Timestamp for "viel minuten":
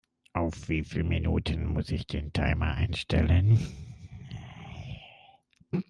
0.83-1.63